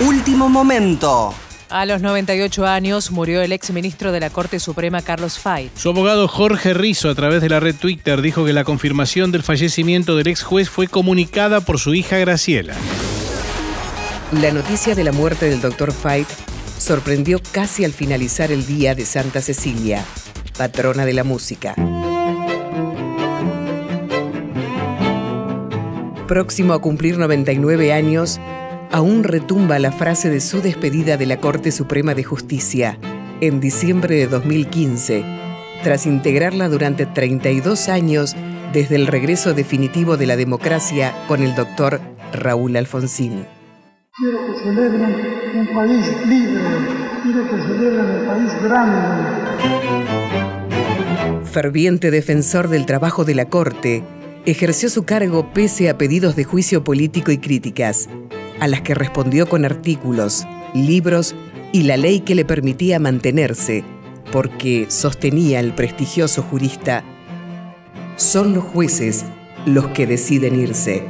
[0.00, 1.32] Último momento.
[1.70, 5.70] A los 98 años murió el ex ministro de la Corte Suprema Carlos Fay.
[5.74, 9.42] Su abogado Jorge Rizzo, a través de la red Twitter, dijo que la confirmación del
[9.42, 12.74] fallecimiento del ex juez fue comunicada por su hija Graciela.
[14.32, 16.28] La noticia de la muerte del doctor Fight
[16.76, 20.04] sorprendió casi al finalizar el día de Santa Cecilia,
[20.58, 21.74] patrona de la música.
[26.28, 28.38] Próximo a cumplir 99 años,
[28.90, 32.98] aún retumba la frase de su despedida de la Corte Suprema de Justicia
[33.40, 35.24] en diciembre de 2015,
[35.82, 38.34] tras integrarla durante 32 años
[38.72, 42.00] desde el regreso definitivo de la democracia con el doctor
[42.32, 43.44] Raúl Alfonsín.
[44.16, 45.14] Quiero que celebren
[45.54, 46.62] un país libre,
[47.22, 48.98] quiero que celebren un país grande.
[51.44, 54.02] Ferviente defensor del trabajo de la Corte,
[54.46, 58.08] ejerció su cargo pese a pedidos de juicio político y críticas
[58.60, 61.34] a las que respondió con artículos, libros
[61.72, 63.84] y la ley que le permitía mantenerse,
[64.32, 67.04] porque sostenía el prestigioso jurista,
[68.16, 69.24] son los jueces
[69.66, 71.04] los que deciden irse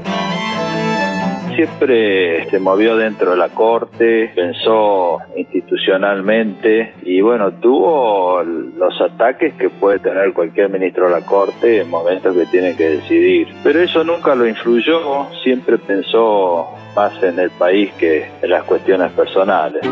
[1.56, 9.70] siempre se movió dentro de la corte, pensó institucionalmente y bueno, tuvo los ataques que
[9.70, 13.48] puede tener cualquier ministro de la corte en momentos que tiene que decidir.
[13.64, 19.10] Pero eso nunca lo influyó, siempre pensó más en el país que en las cuestiones
[19.12, 19.82] personales.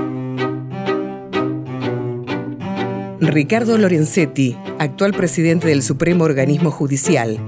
[3.21, 7.39] Ricardo Lorenzetti, actual presidente del Supremo Organismo Judicial,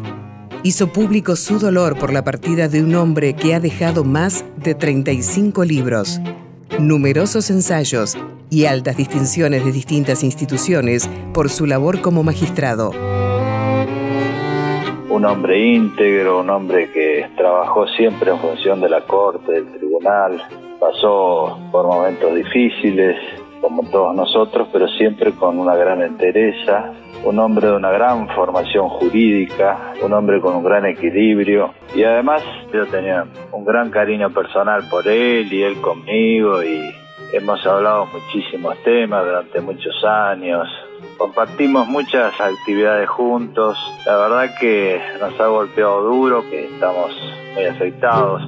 [0.62, 4.74] hizo público su dolor por la partida de un hombre que ha dejado más de
[4.74, 6.20] 35 libros,
[6.78, 8.16] numerosos ensayos
[8.50, 12.92] y altas distinciones de distintas instituciones por su labor como magistrado.
[15.08, 20.42] Un hombre íntegro, un hombre que trabajó siempre en función de la corte, del tribunal,
[20.78, 23.16] pasó por momentos difíciles,
[23.66, 26.92] como todos nosotros, pero siempre con una gran entereza,
[27.24, 32.44] un hombre de una gran formación jurídica, un hombre con un gran equilibrio y además
[32.72, 36.94] yo tenía un gran cariño personal por él y él conmigo y
[37.32, 40.68] hemos hablado muchísimos temas durante muchos años,
[41.18, 43.76] compartimos muchas actividades juntos,
[44.06, 47.10] la verdad que nos ha golpeado duro, que estamos
[47.56, 48.42] muy afectados.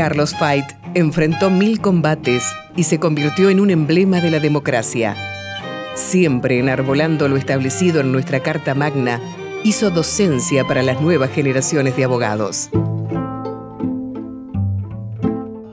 [0.00, 2.42] Carlos Fait enfrentó mil combates
[2.74, 5.14] y se convirtió en un emblema de la democracia.
[5.94, 9.20] Siempre enarbolando lo establecido en nuestra Carta Magna,
[9.62, 12.70] hizo docencia para las nuevas generaciones de abogados.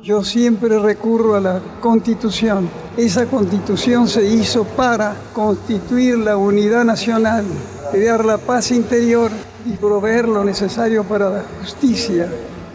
[0.03, 2.69] Yo siempre recurro a la constitución.
[2.97, 7.45] Esa constitución se hizo para constituir la unidad nacional,
[7.93, 9.31] crear la paz interior
[9.65, 12.27] y proveer lo necesario para la justicia,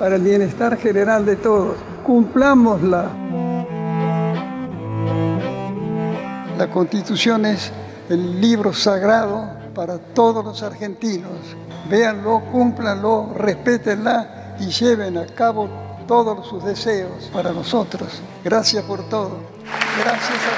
[0.02, 1.76] para el bienestar general de todos.
[2.04, 3.08] Cumplámosla.
[6.58, 7.70] La constitución es
[8.08, 11.30] el libro sagrado para todos los argentinos.
[11.88, 15.68] Véanlo, cúmplanlo, respétenla y lleven a cabo
[16.08, 18.20] todos sus deseos para nosotros.
[18.42, 19.38] Gracias por todo.
[20.02, 20.50] Gracias a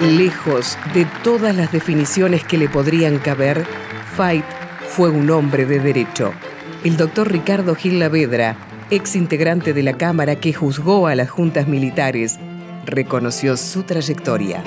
[0.00, 0.16] ustedes.
[0.18, 3.64] Lejos de todas las definiciones que le podrían caber,
[4.16, 4.57] Fait
[4.98, 6.32] fue un hombre de derecho.
[6.82, 8.56] El doctor Ricardo Gil Lavedra,
[8.90, 12.40] ex integrante de la Cámara que juzgó a las juntas militares,
[12.84, 14.64] reconoció su trayectoria.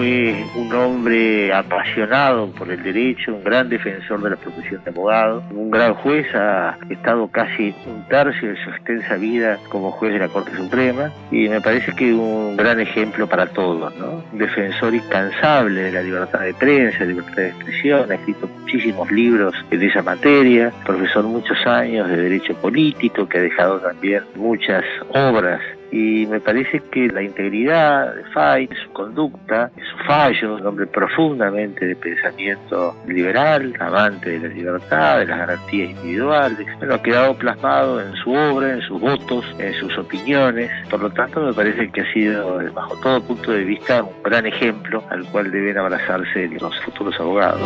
[0.00, 5.42] Fue un hombre apasionado por el derecho, un gran defensor de la profesión de abogado,
[5.50, 10.20] un gran juez, ha estado casi un tercio de su extensa vida como juez de
[10.20, 14.24] la Corte Suprema y me parece que un gran ejemplo para todos, ¿no?
[14.32, 19.52] Un defensor incansable de la libertad de prensa, libertad de expresión, ha escrito muchísimos libros
[19.70, 25.60] en esa materia, profesor muchos años de derecho político, que ha dejado también muchas obras
[25.92, 31.86] y me parece que la integridad de Fay, su conducta, sus fallos, un hombre profundamente
[31.86, 38.00] de pensamiento liberal, amante de la libertad, de las garantías individuales, bueno, ha quedado plasmado
[38.00, 42.02] en su obra, en sus votos, en sus opiniones, por lo tanto me parece que
[42.02, 46.78] ha sido, bajo todo punto de vista, un gran ejemplo al cual deben abrazarse los
[46.80, 47.60] futuros abogados.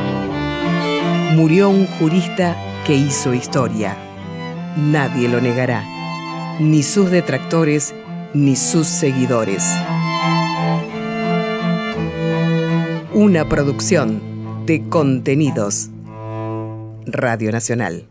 [1.32, 2.56] Murió un jurista
[2.87, 3.97] que hizo historia.
[4.76, 5.82] Nadie lo negará,
[6.61, 7.94] ni sus detractores,
[8.35, 9.65] ni sus seguidores.
[13.15, 15.91] Una producción de contenidos.
[17.07, 18.09] Radio Nacional.